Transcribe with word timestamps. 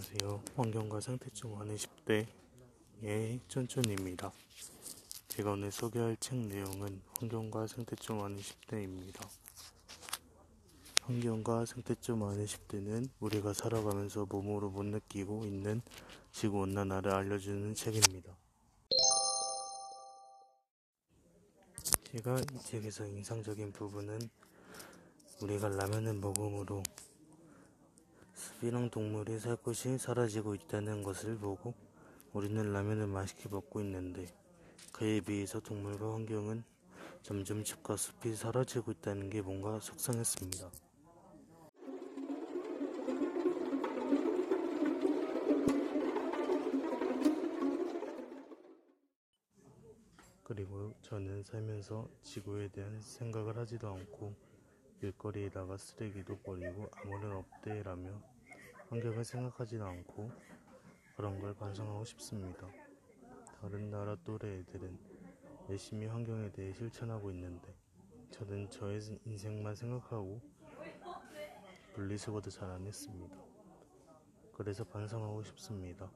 안녕하세요. 0.00 0.42
환경과 0.56 0.98
좀 1.34 1.60
하는 1.60 1.76
10대의 1.76 3.38
쫀쫀입니다. 3.48 4.32
제가 5.28 5.50
오늘 5.50 5.70
소개할 5.70 6.16
책 6.18 6.38
내용은 6.38 7.02
환경과 7.18 7.66
좀 8.00 8.22
하는 8.22 8.38
10대입니다. 8.38 9.28
환경과 11.02 11.66
좀 12.00 12.22
하는 12.22 12.46
10대는 12.46 13.10
우리가 13.20 13.52
살아가면서 13.52 14.24
몸으로 14.24 14.70
못 14.70 14.84
느끼고 14.84 15.44
있는 15.44 15.82
지구 16.32 16.60
온난화를 16.60 17.12
알려주는 17.12 17.74
책입니다. 17.74 18.34
제가 22.04 22.40
이 22.40 22.58
책에서 22.58 23.04
인상적인 23.04 23.72
부분은 23.72 24.30
우리가 25.42 25.68
라면을 25.68 26.14
먹음으로 26.14 26.82
습이랑 28.60 28.90
동물이 28.90 29.38
살 29.38 29.56
곳이 29.56 29.96
사라지고 29.96 30.54
있다는 30.54 31.02
것을 31.02 31.38
보고 31.38 31.72
우리는 32.34 32.72
라면을 32.74 33.06
맛있게 33.06 33.48
먹고 33.48 33.80
있는데 33.80 34.26
그에 34.92 35.22
비해서 35.22 35.60
동물과 35.60 36.12
환경은 36.12 36.62
점점 37.22 37.64
집과 37.64 37.96
숲이 37.96 38.36
사라지고 38.36 38.92
있다는 38.92 39.30
게 39.30 39.40
뭔가 39.40 39.80
속상했습니다. 39.80 40.70
그리고 50.44 50.94
저는 51.00 51.44
살면서 51.44 52.06
지구에 52.22 52.68
대한 52.68 53.00
생각을 53.00 53.56
하지도 53.56 53.88
않고 53.88 54.34
길거리에다가 55.00 55.78
쓰레기도 55.78 56.36
버리고 56.40 56.90
아무런 56.92 57.38
없대라며 57.38 58.39
환경을 58.90 59.24
생각하지도 59.24 59.84
않고 59.84 60.32
그런 61.16 61.38
걸 61.38 61.54
반성하고 61.54 62.04
싶습니다. 62.06 62.66
다른 63.60 63.88
나라 63.88 64.16
또래 64.24 64.58
애들은 64.58 64.98
열심히 65.68 66.08
환경에 66.08 66.50
대해 66.50 66.72
실천하고 66.72 67.30
있는데 67.30 67.72
저는 68.32 68.68
저의 68.68 69.00
인생만 69.24 69.76
생각하고 69.76 70.40
분리수거도 71.94 72.50
잘 72.50 72.68
안 72.68 72.84
했습니다. 72.84 73.36
그래서 74.52 74.82
반성하고 74.82 75.44
싶습니다. 75.44 76.10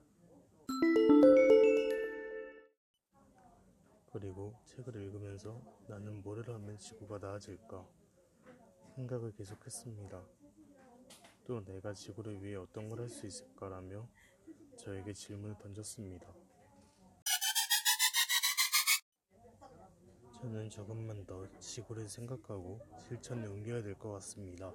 그리고 4.12 4.52
책을 4.64 4.96
읽으면서 4.96 5.60
나는 5.86 6.22
뭐를 6.22 6.52
하면 6.52 6.76
지구가 6.78 7.18
나아질까 7.18 7.86
생각을 8.96 9.32
계속했습니다. 9.32 10.43
또 11.44 11.62
내가 11.64 11.92
지구를 11.92 12.42
위해 12.42 12.56
어떤 12.56 12.88
걸 12.88 13.00
할 13.00 13.08
수 13.08 13.26
있을까라며 13.26 14.08
저에게 14.78 15.12
질문을 15.12 15.56
던졌습니다. 15.58 16.32
저는 20.40 20.68
조금만 20.70 21.24
더 21.26 21.46
지구를 21.58 22.08
생각하고 22.08 22.80
실천에 23.06 23.46
옮겨야 23.46 23.82
될 23.82 23.94
것 23.98 24.12
같습니다. 24.12 24.72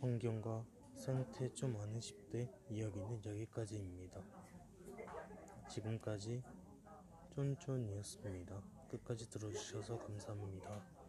환경과 0.00 0.64
생태 0.96 1.52
좀 1.54 1.76
아는 1.80 2.00
10대 2.00 2.48
이야기는 2.70 3.24
여기까지입니다. 3.24 4.22
지금까지 5.68 6.42
쫀쫀이었습니다. 7.34 8.62
끝까지 8.90 9.28
들어주셔서 9.30 9.98
감사합니다. 9.98 10.99